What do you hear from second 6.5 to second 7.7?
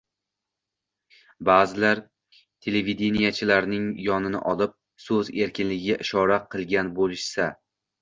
qilgan bo‘lishsa